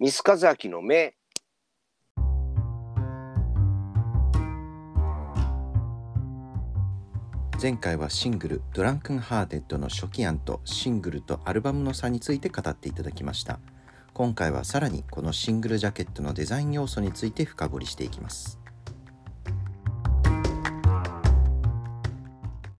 [0.00, 1.14] 三栖一明の目。
[7.60, 13.60] 前回はシングル「Drunken Hearted」の初期案とシングルとアルバムの差について語っていただきました。
[14.14, 18.58] 今回はさらにこのシングルジャケットのデザイン要素について深掘りしていきます。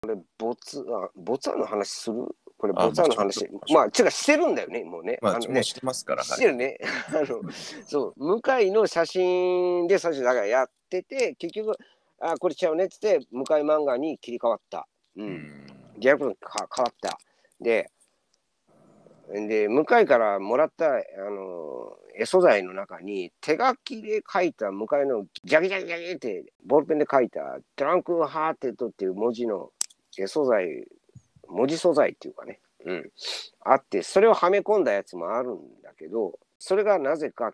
[0.00, 2.34] これ、ボツ案、ボツ案の話する？
[2.60, 3.48] これ、あボツアの話。
[3.72, 5.18] まあ、違う、してるんだよね、もうね。
[5.22, 6.78] まあのねしてますからしてるね。
[7.08, 7.40] あの、
[7.86, 11.74] そう、向井の写真で最初だからやってて、結局、
[12.20, 14.86] あ、これ違うねっつって、向井漫画に切り替わった。
[15.16, 15.22] う。
[15.22, 15.66] うんん
[15.98, 17.18] ギャグか変わった。
[17.60, 17.90] で、
[19.32, 20.98] で、向井からもらった、あ
[21.30, 29.70] の、絵素材の中に、手書きで書いた向井のジャギジャギジャギって、ボールペンで書いた、トランクハーテッドっていう文字の
[30.18, 30.84] 絵素材、
[31.50, 33.10] 文字素材っていうかね、うん、
[33.60, 37.52] あって、それをはめ込んだやつもあるんだけど、それがなぜか、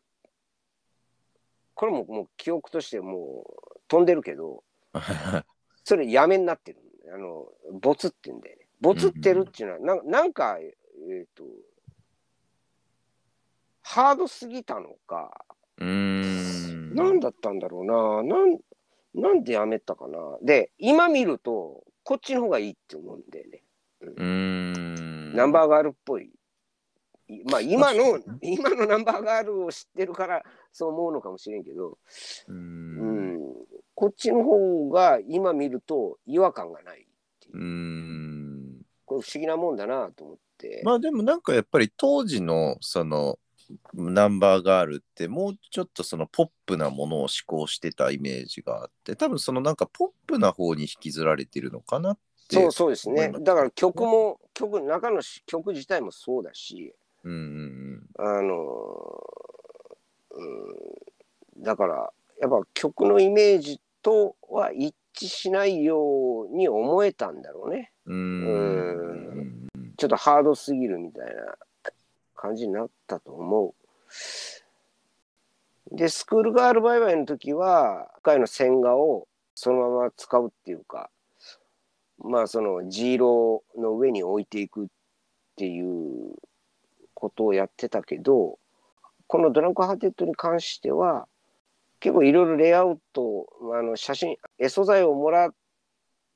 [1.74, 4.62] これももう記憶としてもう飛んでるけど、
[5.84, 6.80] それやめになってる。
[7.12, 7.46] あの、
[7.80, 8.66] ボツってんだよね。
[8.80, 10.74] ボツってるっていうのは、ななんか、え
[11.22, 11.44] っ、と、
[13.82, 15.30] ハードすぎたのか、
[15.78, 18.58] うーんなんだったんだろうな、なん、
[19.14, 20.18] なんでやめたかな。
[20.42, 23.62] で、今見ると、こっちの方がいいって思うんだよね。
[24.12, 25.34] うーん。
[25.34, 26.30] ナンバーガールっぽい。
[27.28, 31.98] いまあ、今の、今のナンバーガールを知ってるから、そう思うのかもしれんけど、
[32.48, 33.36] うん。
[33.36, 33.40] ん、
[33.94, 37.04] こっちの方が今見ると違和感がないっ
[37.40, 37.56] ていう。
[37.56, 38.82] うーん。
[39.04, 40.82] これ不思議なもんだなと思って。
[40.84, 43.38] まあでもなんかやっぱり当時のその
[43.94, 53.32] ナンバーガールってもうちょっとそのポップなものを思考してたイメージがあって多分そのなんかポップな方に引きずられてるのかなってそうそうですね。
[53.40, 56.94] だから曲も、曲、中のし曲自体もそうだし、
[57.24, 59.24] うんうんあの、
[60.30, 67.90] うん、だから、やっぱ曲のイメージとは一致しないように思えたんだろうね。
[68.06, 71.56] うんうんちょっとハードすぎるみたいな
[72.34, 73.74] 感じになったと思う。
[75.90, 81.10] で、スクールガールバイバイの時は、赤いの線画をそのまま使うっていうか、
[82.18, 84.86] まあそのジーロの上に置いていくっ
[85.56, 86.34] ていう
[87.14, 88.58] ことをやってたけど、
[89.26, 91.26] この Drunken Hearted に関しては、
[92.00, 95.54] 結構いろいろレイアウト、あの写真、絵素材をもらっ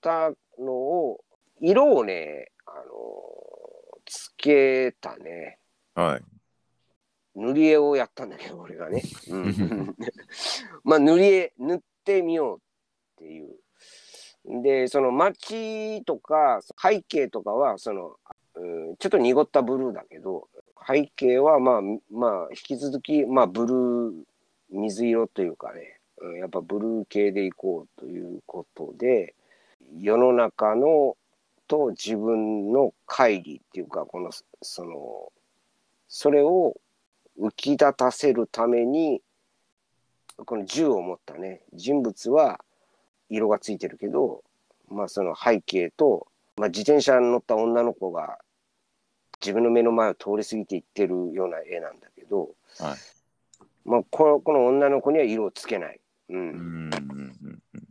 [0.00, 1.24] たのを、
[1.60, 2.82] 色をね、あの、
[4.06, 5.58] つけたね。
[5.94, 6.22] はい
[7.36, 9.02] 塗り絵をやったんだけど、俺がね。
[9.28, 9.97] うん、
[10.82, 12.60] まあ、塗り絵、塗ってみようっ
[13.18, 13.56] ていう。
[14.45, 18.17] で、その街とか背景とかは、その、
[18.55, 20.49] うん、ちょっと濁ったブルーだけど、
[20.87, 21.81] 背景はまあ、
[22.11, 24.12] まあ、引き続き、まあ、ブルー、
[24.71, 29.34] 水色というかね、うん、やっぱブルー系でいこうということで、
[29.97, 31.17] 世の中の
[31.71, 34.31] と自分の乖離っていうか、この、
[34.62, 35.33] その、
[36.09, 36.77] それを
[37.39, 39.22] 浮き立たせるために、
[40.45, 42.61] この銃を持ったね、人物は
[43.30, 44.42] 色がついてるけど、
[44.88, 46.26] まあその背景と、
[46.56, 48.38] まあ自転車に乗った女の子が
[49.41, 52.98] 自分の目の前を通り過ぎていってるような絵なんだけど、はい
[53.84, 56.00] まあこのこの女の子には色をつけない。
[56.28, 56.36] う。
[56.36, 56.91] うんんうん
[57.44, 57.91] うん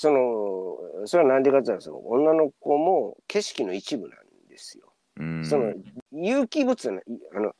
[0.00, 4.92] その、それはなんでかって言ったら、その女の子も景色の一部なんですよ。
[5.16, 5.74] うんその
[6.12, 7.02] 有機物な、
[7.34, 7.52] あの、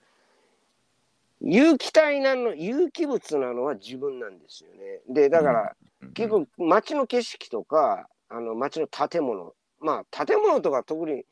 [1.40, 5.00] 有機体なの、有機物なのは自分なんですよね。
[5.08, 5.76] で、だから、
[6.14, 11.24] 結構街の景色とか、あの街の建物、まあ建物とか特に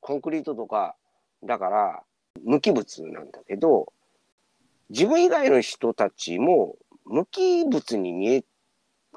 [0.00, 0.96] コンクリートとか
[1.42, 2.02] だから
[2.44, 3.92] 無機物なんだけど、
[4.90, 8.44] 自分以外の人たちも無機物に見え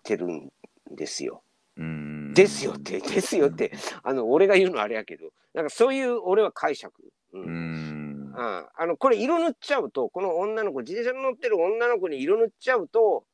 [0.03, 0.51] てるん
[0.91, 1.43] ですよ。
[1.77, 2.33] うん。
[2.33, 3.71] ですよって、ですよって、
[4.03, 6.93] あの、俺が言うのはあれやけど、なんかそういう俺は解釈。
[7.33, 8.03] ううん。
[8.35, 13.25] あのこれ色塗っちゃうとこの女の子自転車に乗ってる女の子に色塗っちゃうと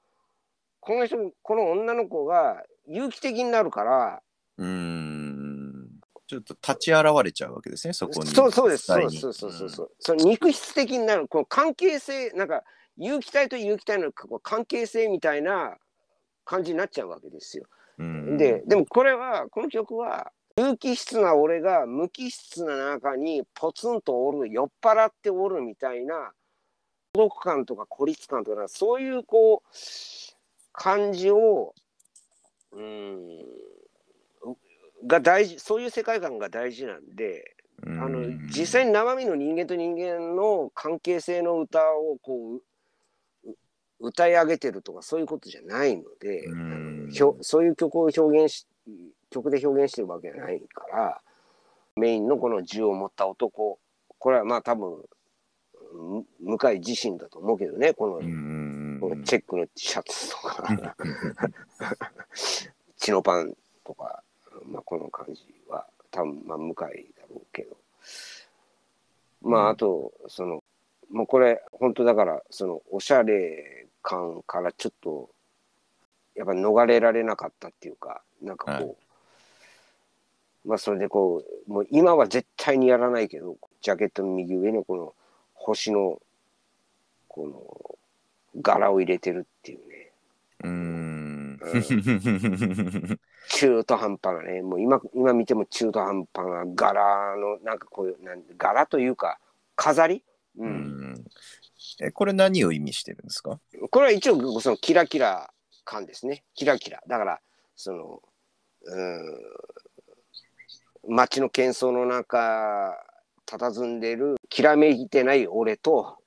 [0.80, 4.22] この人この女の子が有機的になるから
[4.58, 5.90] うん。
[6.28, 8.30] ちょっと立ち現れちゃうわけですねそこに。
[8.30, 8.86] そうそうです。
[8.86, 12.64] そうそうそうそうそう、その肉質的になるこの関係性なんか
[12.98, 15.76] 有機体と有機体の関係性みたいな
[16.46, 17.66] 感じになっちゃうわけですよ。
[17.98, 18.38] うん。
[18.38, 26.32] ででもこれはこの曲は有機質な俺が無機質な中にポツンとおる酔っ払っておるみたいな
[27.14, 29.68] 孤独感とか孤立感とかそういうこう
[30.72, 31.74] 感じを
[32.72, 33.40] うん
[35.08, 37.56] が大事そういう世界観が大事なんで
[37.86, 42.62] あの実際に生身の人間と人間の関係性の歌をこう
[44.02, 46.48] 歌い上げてるとかそういうことじゃないので、
[47.12, 48.66] ひょそういう曲を表現し
[49.30, 51.22] 曲で表現してるわけじゃないから
[51.96, 53.80] メインのこの銃を持った男
[54.18, 55.04] これはまあ多分
[56.42, 58.22] 向井自身だと思うけどねこの,、
[59.10, 60.96] このチェックのシャツとか。
[62.98, 63.54] チノパン
[63.86, 64.22] とか、
[64.66, 67.78] まあ、この感じは多分まあ向井だろうけど。
[69.42, 70.64] まああとその
[71.10, 75.30] もうこれ本当だからそのおしゃれ感からちょっと
[76.36, 78.96] やっぱ逃れられなかったっていうかなんかこう、はい、
[80.66, 85.14] まあそれでこうもう今は絶対にやらないけどジャケットの右上にこの
[85.54, 86.22] 星の
[87.28, 88.00] この
[88.56, 90.12] 柄を入れてるっていうね。
[90.64, 91.60] うん、
[93.50, 94.62] 中途半端なね。
[94.62, 99.40] もう今今見ても中途半端な柄のなんかこういうなん柄というか
[99.76, 100.24] 飾り、
[100.58, 101.26] うん、うん。
[102.02, 103.60] えこれ何を意味してるんですか？
[103.90, 105.50] これは一応そのキラキラ
[105.86, 106.44] 感ですね。
[106.56, 107.02] キラキラ。
[107.08, 107.40] だから
[107.76, 108.22] その
[108.84, 109.40] うん。
[111.08, 112.94] 街の喧騒の中
[113.48, 116.18] 佇んでるきらめいてない俺と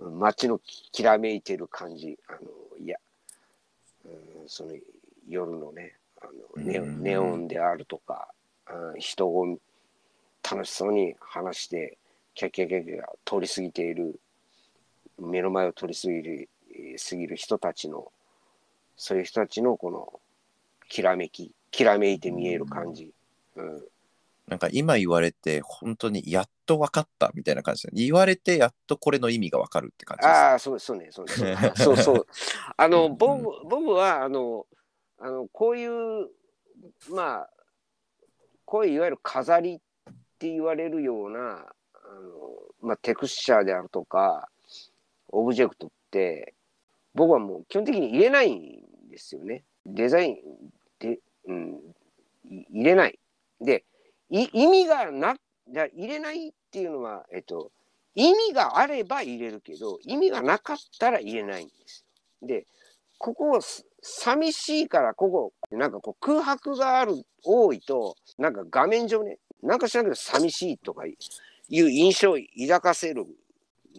[0.00, 0.60] 街の
[0.92, 2.18] きらめいてる感じ。
[2.28, 2.38] あの
[2.78, 2.96] いや、
[4.04, 4.08] う
[4.44, 4.72] ん、その
[5.28, 6.26] 夜のねあ
[6.56, 8.28] のネネオンであるとか、
[8.70, 9.58] うん、人を
[10.50, 11.98] 楽しそうに話して
[12.34, 14.18] キャキャキャキャ通り過ぎている
[15.18, 16.48] 目の前を通り過ぎる
[17.10, 18.10] 過ぎる人たちの
[18.96, 20.20] そういう人たちのこの
[20.88, 23.12] きらめききらめいて見える感じ、
[23.56, 23.82] うん、
[24.46, 27.86] なんか今言われて本当にやっと分かったみたいな感じ。
[27.88, 30.36] で言われてやっとこれの意味が分かるって感じです。
[30.36, 32.26] ああそうそうねそうねそうそう
[32.76, 34.66] あの僕僕はあの
[35.18, 36.28] あのこういう
[37.10, 37.50] まあ
[38.64, 39.78] こういういわゆる飾りっ
[40.38, 42.14] て言われるようなあ
[42.82, 44.48] の、まあ、テクスチャーであるとか
[45.28, 46.54] オブジェクトって
[47.14, 49.64] 僕はもう基本的に入れないんですよね。
[49.86, 50.36] デザイン
[50.98, 51.80] で、うん、
[52.44, 53.18] 入れない。
[53.60, 53.84] で
[54.30, 55.36] 意味がな
[55.66, 57.70] 入れないっていうのは、えっと、
[58.14, 62.04] 意味があれば入れるけど意味がなかったら入れないんです
[62.42, 62.66] で
[63.18, 63.60] ここ
[64.02, 71.12] 寂しいからここなんかこう空白がある多いとなんか画面上ねなんか知らんけど寂しいとかい
[71.82, 73.26] う印象を抱かせるん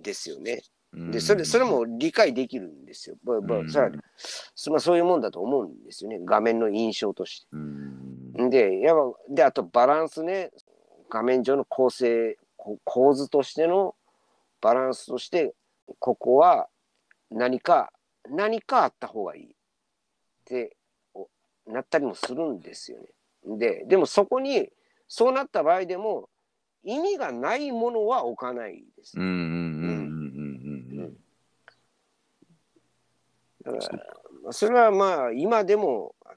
[0.02, 0.62] ですよね。
[0.94, 3.16] でそれそれも理解できるんですよ。
[3.24, 3.40] まあ、
[3.70, 7.48] それはまあ、そういうもんだと思うんですよね画面の印象として。
[8.34, 10.52] でやっぱであとバランスね。
[11.10, 12.38] 画面上の構成
[12.86, 13.96] 構図としての
[14.62, 15.54] バランスとして
[16.00, 16.70] ここは
[17.30, 17.92] 何か
[18.30, 19.44] 何かあった方がいい。
[19.44, 19.48] っ
[20.46, 20.78] て
[21.68, 23.58] なったりもするんですよね。
[23.58, 24.70] ででもそこに
[25.08, 26.30] そうなった場合でも
[26.84, 29.18] 意味がないものは置かないです。
[33.64, 33.78] だか
[34.46, 36.36] らそれはまあ今でもあの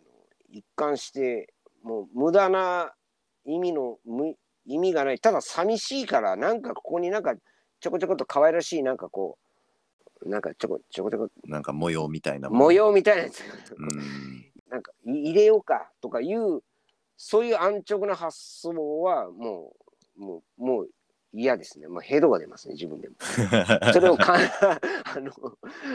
[0.51, 1.54] 一貫して
[1.85, 2.93] もう無駄な
[3.45, 4.35] 意味の無
[4.67, 5.21] 意味がない。
[5.21, 7.35] ただ寂しいからなんかここになんか
[7.81, 9.39] ちょこちょこっと可愛らしいなんかこ
[10.23, 13.45] うなんかちょこちょこちょこなんか模様みたいな模様みたいなやつ、
[14.71, 16.63] なんか入れようかとかいう
[17.17, 19.75] そういう安直な発想はも
[20.17, 20.89] うもうもう
[21.35, 21.89] 嫌ですね。
[21.89, 23.17] まあ、ヘドが出ますね、自分でも。
[23.93, 25.33] それをかあの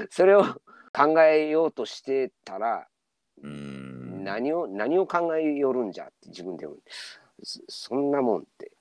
[0.10, 0.44] それを
[0.94, 2.88] 考えようとしてたら、
[4.20, 6.76] 何を何を考えよるんじゃって自分でも。
[7.44, 8.72] そんなもんって。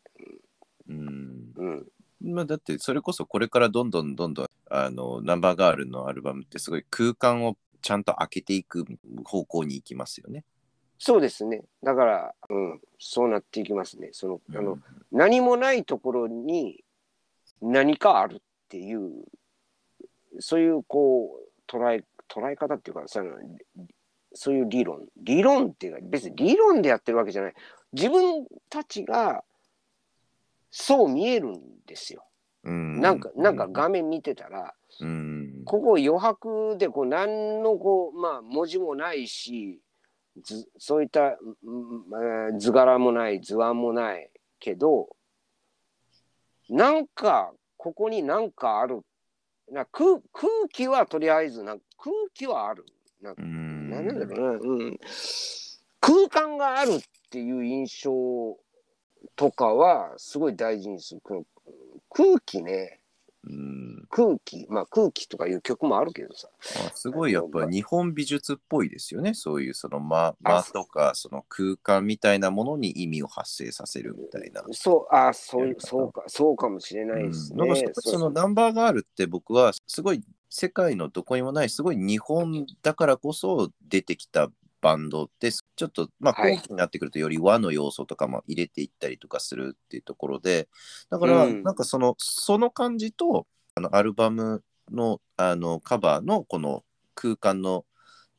[0.89, 1.53] うん。
[1.57, 1.87] うん。
[2.21, 8.85] まあ、だってそれこそこれからどんどんどんどんあのナンバーガールのアルバムってすごい空間をちゃんと開けていく
[9.25, 10.45] 方向に行きますよね。
[10.99, 11.63] そうですね。
[11.83, 14.09] だから、うん、そうなっていきますね。
[14.13, 14.79] その、うん、あの、
[15.13, 16.83] 何もないところに
[17.63, 19.13] 何かあるっていう、
[20.41, 23.31] そういうこう、捉え、捉え方っていうか、その
[24.33, 25.07] そういう理論。
[25.17, 27.55] 理論っていうか、別に理論でやってるわけじゃない。
[27.93, 29.43] 自分たちが
[30.71, 32.25] そう見えるんですよ。
[32.65, 39.81] うん、なんか、なんか画面見てたら、うん、ここ余白でこう何のこう、まあ文字もないし、
[40.43, 41.37] 図そういった
[42.59, 44.31] 図柄もない図案もない
[44.61, 45.09] けど
[46.69, 49.01] なんかここになんかある
[49.71, 52.85] な空空気はとりあえずな空気はある
[53.21, 53.35] な
[53.89, 54.99] なんだろうな、うん、
[56.01, 58.57] 空間があるっていう印象
[59.37, 61.21] とかはすごい大事にする。
[62.11, 63.01] 空気ね、
[63.45, 66.49] うん、空気、まあ空気とかいう曲もあるけどさ。
[66.87, 69.35] あすごいやっぱ日本美術っぽいですよね。
[69.35, 74.65] そういうその間間とかその空間みたいなものに意味を発生させるみたいな。
[74.73, 77.57] そう、あそうそうか、そうかもしれないですね。
[77.61, 84.49] うん、なんかそのナンバーガールって僕はすごい世界のどこにもないすごい日本だからこそ出てきた
[84.81, 85.65] バンドです。
[85.77, 90.69] ちょっと、まあ、後期になってくるとより和の要素とかも入れていったりとかするっていうところで、
[91.11, 97.85] だから、なんかその、その感じと、あのアルバムのあのカバーのこの空間の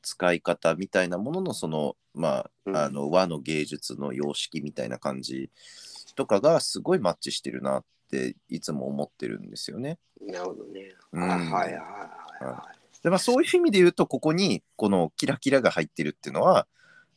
[0.01, 5.49] 使い方みたいなもののそのまあ、あの和の芸術の様式みたいな感じ
[6.15, 9.97] とかがすごいマッチしてるなっていつも思ってるんですよね。
[10.21, 10.93] なるほどね。
[11.13, 11.69] うん、はいはいは
[12.41, 12.79] いはい。
[13.03, 16.67] でまあ、そういう意味で言うとここにこのキラキラが入ってるっていうのは、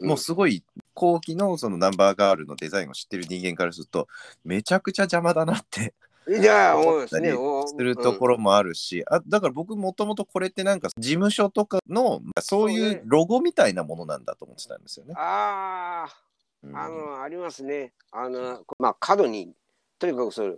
[0.00, 4.08] もうすごい後期のそのナンバーガールのデザインを知ってる人間からすると
[4.44, 5.94] めちゃくちゃ邪魔だなって
[6.28, 7.34] いや、思いすね。
[7.66, 15.14] するところもあるし、あだから僕もともとこれってなんか事務所とかのそういうロゴみたいなものなんだと思ってたんですよね。
[15.16, 16.16] ああ、
[16.62, 17.92] うん、あの、ありますね。
[18.12, 19.52] あの、まあ角に、
[19.98, 20.54] とにかくそれ、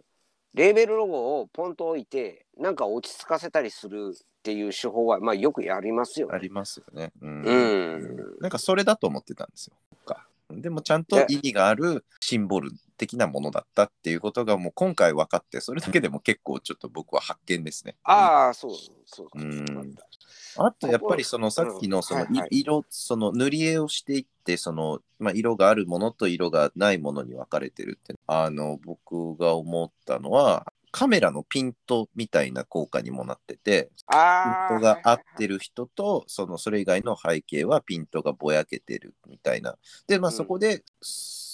[0.55, 6.35] レーベルロゴをポンと置いて、なんか落ち着かせたりするっていう手法は、まあよくやりますよ、ね。
[6.35, 7.13] ありますよね。
[7.21, 7.43] うん。
[7.43, 9.75] うん、なんかそれだと思ってたんですよ。
[10.05, 17.97] かでもちゃんと意味があるシンボル的なものだったっていうことがもう今回分かってそれだけでも結構ちょっと僕は発見ですね。
[18.05, 18.71] ああそう
[19.07, 19.95] そううん
[20.57, 39.77] あとやっぱりそのさっきのその色その塗り絵をしていってその、まあ、色があるものと色がないものに分かれてるってあの僕が思ったのはカメラのピントみたいな効果にもなってて、ピントが合ってる人と、そのそれ以外の背景はピントがぼやけてるみたいな。
[40.07, 40.83] で、まあ、そこで、うん、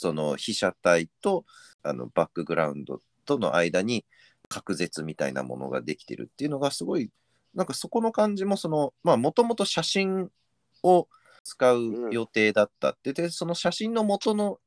[0.01, 1.45] その被写体と
[1.83, 4.05] あのバックグラウンドとの間に
[4.49, 7.11] 隔絶みたいなものができてるっていうのがすごい、
[7.55, 10.31] なんかそこの感じもその、まあ、もともと写真
[10.83, 11.07] を
[11.45, 14.59] 使う予定だったって、で、その写真の元の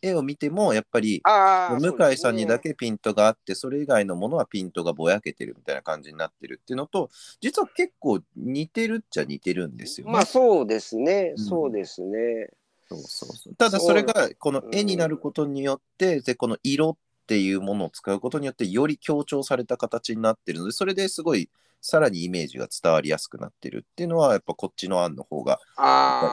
[0.00, 10.12] 絵を見てもやっぱり向井さんにだけピントがあってそれ以外のものはピントがぼやけてるみたいな感じになってるっていうのと実は結構似てるっちゃ似てるんですよね。
[10.12, 12.50] まあそうですね、うん、そうですね。
[12.88, 13.54] そうそうそう。
[13.54, 25.60] ただそれがこの絵になることによって、でこの色っていうものを使うことによってより強調された形になってるのでそれですごいさらにイメージが伝わりやすくなってるっていうのはやっぱこっちの案の方が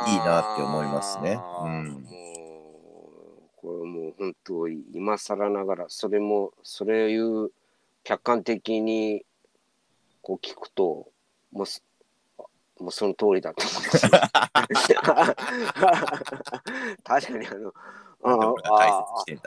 [0.07, 1.37] いいなって思いますね。
[1.63, 2.05] うん。
[3.57, 7.51] これもう本当今更ながらそれもそれいう
[8.03, 9.25] 客観的に
[10.21, 11.09] こう聞くと
[11.51, 11.65] もう
[12.79, 13.71] もうその通りだと思。
[17.03, 17.73] 確かにあの
[18.23, 18.53] あ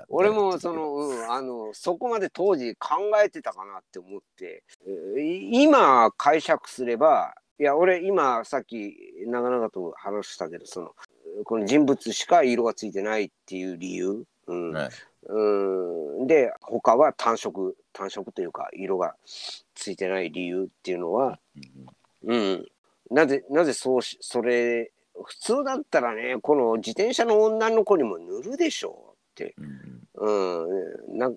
[0.08, 8.94] 俺もその、うん、あのそこまで当時考えてたかなって思って、えー、今解釈すればいや俺今さっき
[9.26, 10.94] 長々と話したけどその
[11.44, 14.72] この人物しか色がついてないっていう理由、うん。
[14.72, 14.90] はい、
[15.26, 16.26] うん。
[16.26, 19.14] で他は単色単色というか色が
[19.74, 21.38] ついてない理由っていうのは、
[22.24, 22.66] うん、うん、
[23.10, 24.90] なぜなぜそうしそれ
[25.24, 29.54] 普通だったらねこの自転車の女の子にも塗るでしょうって、
[30.14, 30.68] うん、
[31.10, 31.30] うん、な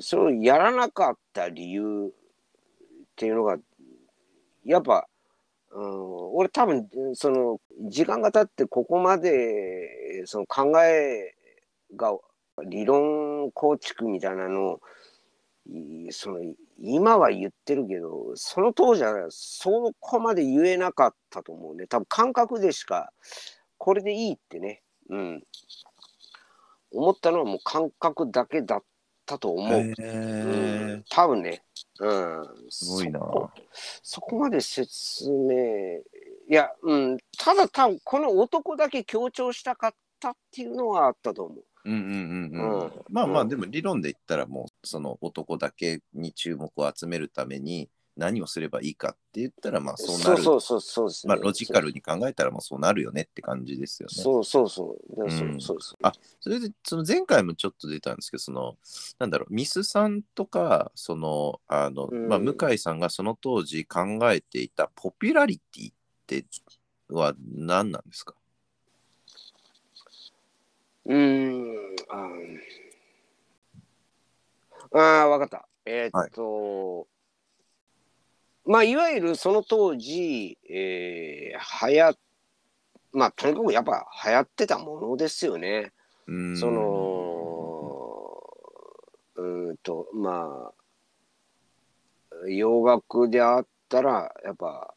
[0.00, 2.10] それをやらなかった理由っ
[3.16, 3.56] ていうのが
[4.64, 5.06] やっぱ
[5.72, 11.34] うん、俺多分その時間が経ってここまでその考え
[11.94, 12.16] が
[12.64, 14.80] 理論構築みたいなのを
[16.10, 16.38] その
[16.78, 21.86] 今は言ってるけどその当時はそこまで言えなかったと思うね。
[21.86, 23.12] 多分感覚でしか
[23.78, 25.42] これでいいってね、うん、
[26.92, 28.82] 思ったのはもう感覚だけだっ
[29.26, 31.62] たと思う、うん、多分ね。
[32.00, 33.20] うん、すごいな。
[34.02, 35.98] そこまで説明
[36.48, 41.64] いや、うん、ただ多分この男だけ強調したかったっていうのはあったと思う。
[41.84, 42.00] うんうん
[42.52, 50.42] うんうん、まあまあでも理論で言ったらもうその男だけに注目を集めるために何をすればいいかって言ったらまあそうなる。
[50.42, 54.22] そうそうそうそう、ね、まあロジカルに考えたらまあそうなるよねって感じですよね。
[54.22, 55.24] そうそうそう。
[55.24, 55.96] うん、そうそうそう。
[56.02, 58.76] あそれでその前回もちょっと出たんですけどその
[59.18, 65.94] なんだろうミスさんとかそのあの、うん、まあ、向井さんがその当時考えていたポピュラリティっ
[66.26, 66.44] て
[67.08, 68.34] は何なんですか？
[71.06, 71.76] うん
[74.92, 75.68] ああ分かった。
[75.86, 77.06] えー、っと、はい
[78.66, 82.16] まあ、いわゆるその当時、えー、流行
[83.12, 85.92] まあ、とにかくやっぱ流行ってたものですよね。
[86.26, 86.84] その、
[89.34, 94.94] うんと、まあ、洋楽であったら、やっぱ、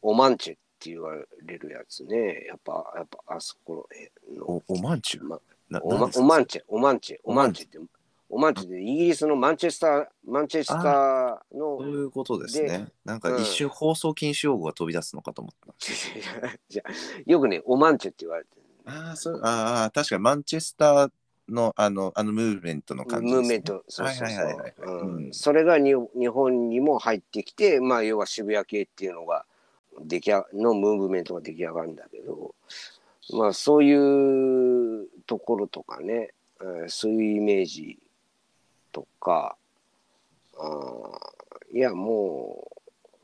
[0.00, 1.14] オマンチェって言わ
[1.46, 2.46] れるやつね。
[2.48, 3.88] やっぱ、やっぱ、あそこ
[4.36, 5.24] のおおまんちゅう？
[5.24, 6.24] まなオマなんですか？
[6.24, 7.90] オマンチェ、オマンチェ、オオマンチマンチェって、
[8.28, 11.78] オマンチェってイギリスのマンチェスター、マンチェスターの。
[11.78, 12.68] そう、いうことですね。
[12.68, 12.86] で。
[13.04, 15.74] なんか一瞬放送禁止用語が飛び出すのかと思った。
[16.68, 16.82] じゃ
[17.26, 18.62] よくね、オマンチェって言われてる。
[18.84, 21.10] ああ、そうああ、確かにマンチェスター
[21.48, 23.36] のあのあのムーブメントの感じです、ね。
[23.36, 24.04] ムーブメント、そ
[25.32, 29.44] それがに日本にも入ってきて、まあ、要は渋谷系っていうのが
[30.00, 32.54] 出来上のムーブメントが出来上がるんだけど、
[33.32, 37.98] まあ、そういうところとかね、えーそういうイメージ
[38.92, 39.56] とか、
[40.58, 41.18] あ
[41.72, 42.68] いや、も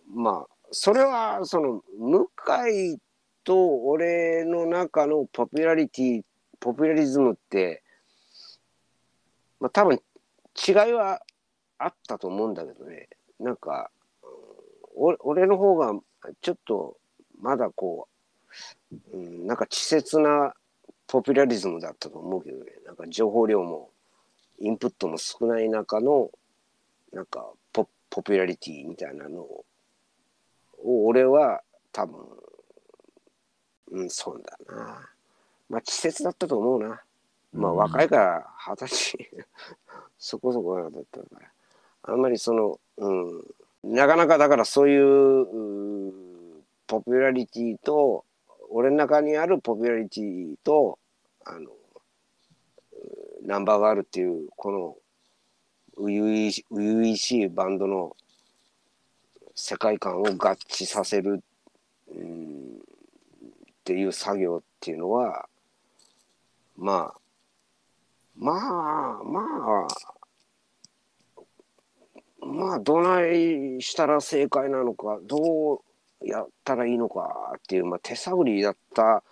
[0.08, 2.28] う、まあ、それは、その、向
[2.70, 2.98] 井
[3.44, 6.22] と俺の中のポピュラリティ、
[6.60, 7.82] ポピュラリズムって、
[9.60, 10.00] まあ、多分
[10.66, 11.20] 違いは
[11.78, 13.08] あったと思うんだけどね。
[13.38, 13.90] なんか
[15.22, 15.94] 俺の方が
[16.40, 16.96] ちょっと
[17.40, 18.08] まだこ
[19.12, 20.54] う、うん、なんか稚拙な
[21.06, 22.72] ポピュラリズムだったと思うけどね。
[22.86, 23.90] なんか情報量も
[24.58, 26.30] インプットも少ない中の
[27.12, 29.64] なんかポポピュラリティみたいなのを
[30.84, 32.20] 俺は多分
[33.90, 35.08] うんそうだな。
[35.68, 37.00] まあ稚拙だったと思うな。
[37.52, 37.76] まあうん。
[37.78, 39.30] 若いから二十歳。
[40.18, 41.52] そこそこだったから。
[42.02, 43.44] あんまりそのうん
[43.84, 45.46] なかなかだからそういう
[46.86, 48.24] ポピュラリティと
[48.70, 50.98] 俺の中にあるポピュラリティと
[51.44, 51.70] あの
[53.42, 54.96] ナンバーがあるっていうこの
[55.96, 58.16] 初々し初々しいバンドの
[59.54, 61.42] 世界観を合致させる、
[62.14, 65.48] うん、っていう作業っていうのは
[66.76, 67.20] まあ
[68.36, 70.17] まあまあ
[72.40, 79.22] まあどないしたら正解なのかどうやったらいいのかっていう、まあ、手探りだった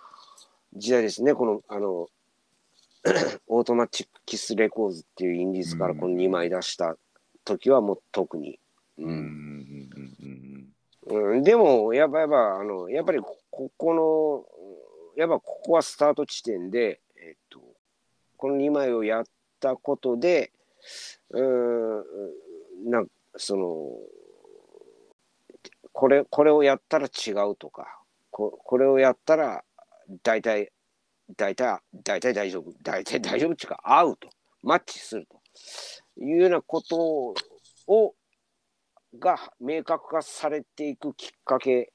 [0.74, 1.34] 時代ですね。
[1.34, 2.08] このあの
[3.46, 6.96] Automatic Kiss Records っていうインディーズからこの2枚出した
[7.44, 8.58] 時はもう特に。
[8.98, 9.04] うん。
[9.04, 13.94] うんうんうんうん、でもやっぱやっぱあのやっぱりこここ
[15.14, 17.60] のやっぱここはスタート地点で、えっと、
[18.36, 19.24] この2枚をやっ
[19.60, 20.50] たことで
[21.30, 22.04] うん
[22.84, 23.90] なんその
[25.92, 29.64] これこれをやったら違うとかここれをやったら
[30.22, 30.70] 大体
[31.36, 34.28] 大体大体大丈夫大体大丈夫っていうか合うと
[34.62, 37.34] マッチするというようなこと
[37.86, 38.14] を
[39.18, 41.92] が明確化されていくきっかけ、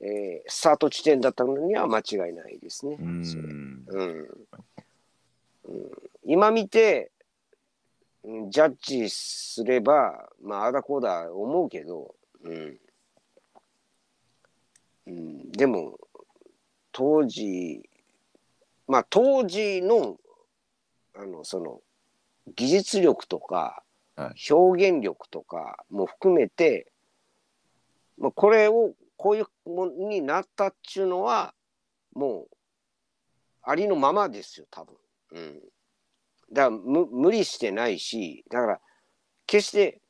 [0.00, 2.96] えースタート地点だったのには間違いないですね。
[2.98, 3.22] うん。
[3.88, 4.04] う。
[4.04, 4.28] ん。
[5.64, 5.90] うん。
[6.24, 7.17] 今見て、うん
[8.50, 12.78] ジャッジすれば、まあ、あだこうだ思うけど、うん。
[15.06, 15.98] うん、でも
[16.92, 17.88] 当時
[18.86, 20.16] まあ当時の
[21.14, 21.80] あのその
[22.54, 23.82] 技術力とか
[24.16, 26.92] は表現力とかも含めて、
[28.18, 31.54] まあ、これをこういうものになったっちゅうのは
[32.14, 32.56] もう
[33.62, 34.94] ありのままですよ多分。
[35.32, 35.60] うん、
[36.52, 38.80] だからむ無理してないしだから
[39.46, 40.00] 決して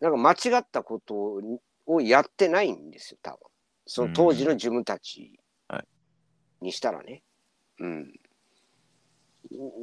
[0.00, 1.40] なんか間違ったこと
[1.86, 3.38] をやってないんですよ多分。
[3.86, 5.38] その当時の自分たち
[5.68, 5.84] はい。
[6.60, 7.22] にしたらね。
[7.80, 8.12] うん、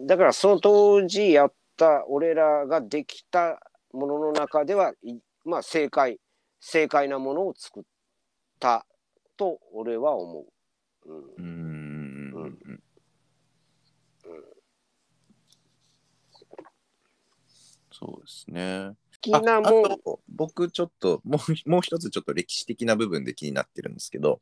[0.06, 3.60] だからその当時やった俺らができた
[3.94, 6.20] ものの中ではいまあ正解
[6.60, 7.84] 正解なものを作っ
[8.60, 8.86] た
[9.38, 10.46] と俺は思う。
[11.06, 12.34] うんうんうん。
[12.34, 12.84] うんうん
[18.02, 18.90] そうですね。
[18.90, 24.42] 好きなあもん僕ちょっともう もう一つちょっと歴史的な部分で気になってるんですけど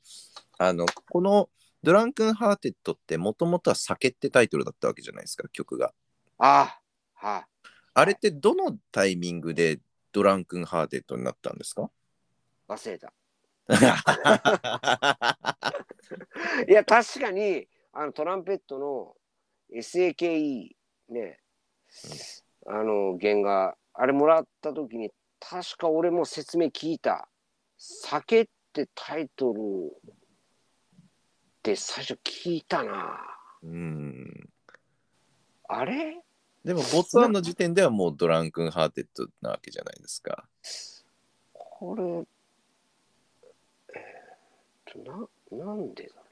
[0.57, 1.49] あのこの
[1.83, 5.93] 「ドランクンハーテッド」ってもともとは「酒」ってタイトルだったわけじゃないですか曲が。
[6.37, 6.79] あ
[7.15, 7.45] はい、
[7.93, 9.81] あれってどのタイミングで
[10.13, 11.91] Drunken Hearted になったんですか？
[12.69, 13.11] 忘れた。
[16.67, 19.17] いや確かにあのトランペットの
[19.71, 20.75] SAKE
[21.09, 21.39] ね、
[22.67, 27.27] あの弦があれもらった時に確か俺も説明聞いた
[27.77, 29.61] 「酒」ってタイトルっ
[31.63, 33.19] て最初聞いたな。
[33.63, 34.49] うん。
[35.67, 36.21] あれ？
[36.63, 40.45] でもボツ案の時点ではもう Drunken Hearted なわけじゃないですか。
[41.53, 46.29] これえーっとななんでだろう。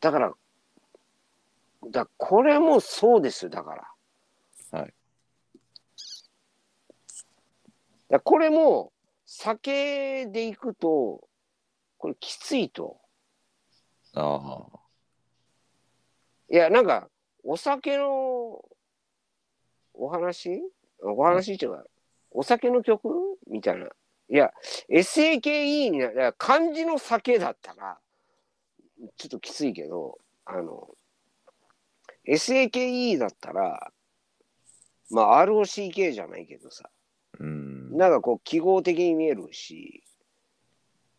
[0.00, 0.34] だから
[1.90, 3.74] だこれもそうですよだか
[4.72, 4.92] らはい
[8.10, 8.92] だこれも
[9.24, 11.28] 酒でいくと
[11.96, 12.98] これきついと。
[14.14, 14.80] ああ。
[16.50, 17.08] いやなんか
[17.44, 18.64] お酒の
[19.94, 20.60] お話？
[21.02, 21.84] お話っていうか
[22.32, 23.08] お酒の曲？
[23.48, 23.86] みたいな。
[24.28, 24.52] いや
[24.88, 27.98] SAKE になだから漢字の酒だったら
[29.16, 30.88] ちょっときついけどあの
[32.28, 33.92] SAKE だったら
[35.10, 36.88] まあ ROCK じゃないけどさ
[37.40, 37.96] うん。
[37.96, 40.04] なんかこう記号的に見えるし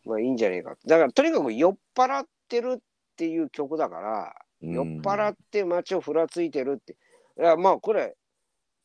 [0.04, 2.82] まあいいんじゃねえかだからとにかく酔っ払ってるっ
[3.16, 6.96] ていう曲だから酔っ払って街をふらついてるって。
[7.38, 8.14] いやまあこれ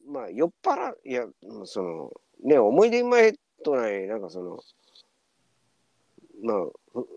[0.06, 1.26] まあ酔っ払いや
[1.66, 2.12] その
[2.44, 4.60] ね思い出今ヘッドないなんかその
[6.44, 6.58] まあ
[6.94, 7.08] ふ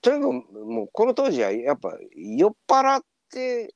[0.00, 3.74] とにかくもうこの当時はやっぱ酔っ払って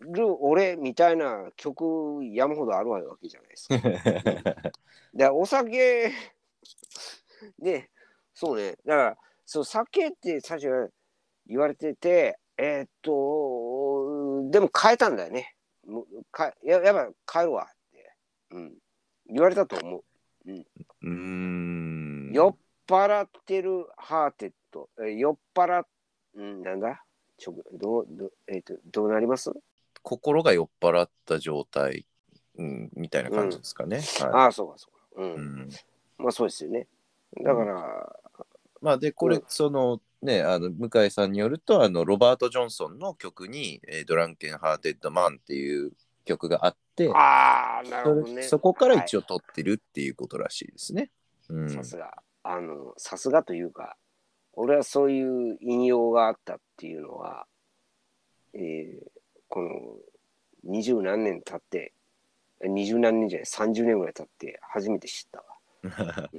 [0.00, 3.76] る俺みたいな曲山ほどあるわけじゃないですか。
[5.14, 6.12] でお酒
[7.58, 7.90] で
[8.34, 8.72] そうね。
[8.84, 10.92] だからそう酒って最初
[11.46, 15.56] 言われててえーっとでも変えたんだよね。
[16.30, 18.14] かややっぱ変えるわって、
[18.50, 18.78] うん、
[19.26, 20.04] 言われたと思う。
[20.50, 22.30] うーん。
[22.32, 25.86] 酔っ払ってるハーテッドえー酔っ払っ
[26.34, 27.04] うんなんだ？
[27.38, 29.50] ちょどうどうえーっとどうなります？
[30.02, 32.06] 心が酔っ払った状態、
[32.56, 34.00] うん、みたいな感じですかね。
[34.20, 35.34] はああそうかそうかうい。
[35.34, 35.70] うんん。
[36.18, 36.86] まあそうですよね
[37.42, 38.16] だから、
[38.82, 45.92] まあでこれ、うんそのねあの向井さんによるとあのロバート・ジョンソンの曲に「えードランケン・ハーテッド・マン」っていう
[46.26, 51.10] 曲があってああなるほどねそこから一応取ってるっていうことらしいですね。
[51.48, 52.22] うんさすが。
[52.42, 53.96] あの、さすがというか、
[54.54, 57.46] 俺はそういう引用があったっていうのは、
[58.54, 59.19] えー
[59.50, 59.68] この
[60.64, 61.92] 二十何年経って、
[62.62, 65.44] 二十何年じゃない、30年ぐらい経って初めて知ったわ。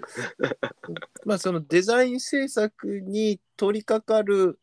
[1.26, 4.60] まあそのデザイン制作に取り掛かる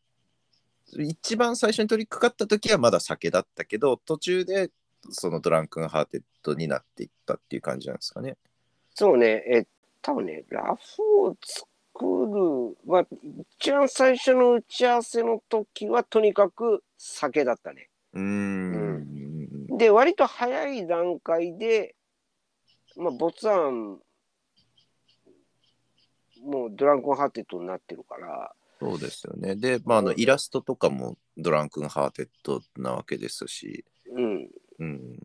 [0.97, 4.71] 一番最初に取り掛かった時はまだ酒だったけど途中で
[5.09, 8.37] その Drunken Hearted になっていったっていう感じなんですかね。
[8.95, 9.67] そうね、え
[10.01, 11.65] 多分ね、ラフを作
[12.25, 13.07] る、まあ、
[13.59, 17.89] 一番最初の打ち合わせの時はとにかく酒だったね。
[18.13, 19.77] うーん。
[19.77, 21.95] で、割と早い段階で、
[22.95, 23.99] まあ、ボツ案、
[26.43, 29.55] もう Drunken Hearted になってるから、そうですよね。
[29.57, 33.83] で、まあ、あのイラストとかも Drunken Hearted なわけですし、
[34.15, 35.19] うん、うん。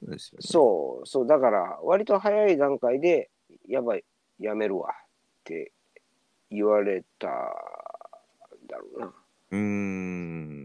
[0.00, 0.42] そうですよね。
[0.42, 3.30] そう、そう、だから、割と早い段階で、
[3.66, 4.04] やばい、
[4.38, 5.06] やめるわっ
[5.44, 5.72] て
[6.50, 7.30] 言われたん
[8.68, 9.06] だろうな。
[9.52, 10.57] うーん。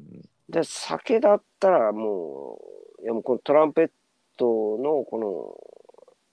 [0.54, 2.60] で、酒だったらも
[3.00, 3.92] う、いやもうこのトランペッ
[4.38, 5.58] トのこ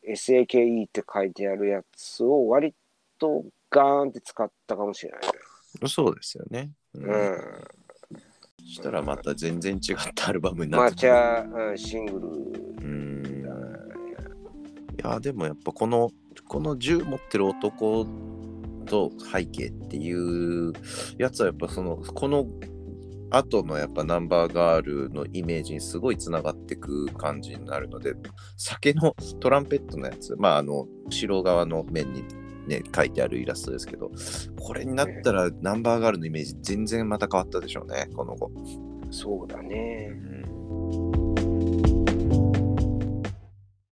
[0.06, 2.74] の SAKE って書いてあるやつを割
[3.18, 5.88] とガーンって使ったかもしれないね。
[5.88, 6.70] そうですよね。
[6.94, 7.38] うんうん。
[8.58, 13.10] そしたらまた全然違ったアルバムになマってくるチャうんシングルうん。
[14.98, 16.10] いや、でもやっぱこの、
[16.46, 18.06] この銃持ってる男
[18.84, 20.74] と背景っていう
[21.16, 22.46] やつはやっぱその、この
[23.30, 28.14] 後のやっぱナンバーガールのイメージにすごいつながってく感じになるので、
[28.56, 32.24] 酒のトランペットのやつ、まああの、後ろ側の面に
[32.66, 34.10] ね、書いてあるイラストですけど、
[34.60, 38.50] これになったらナンバーガールのイメージ全然また変わったでしょうね、この後。
[39.10, 40.08] そうだね。
[40.92, 41.09] うん